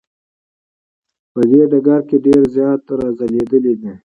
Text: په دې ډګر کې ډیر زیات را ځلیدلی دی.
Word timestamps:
په 1.33 1.41
دې 1.49 1.61
ډګر 1.71 2.01
کې 2.09 2.17
ډیر 2.25 2.41
زیات 2.55 2.81
را 2.97 3.07
ځلیدلی 3.17 3.73
دی. 3.81 3.93